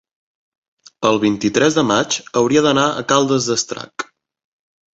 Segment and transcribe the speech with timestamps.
[1.09, 4.11] el vint-i-tres de maig hauria d'anar a Caldes d'Estrac.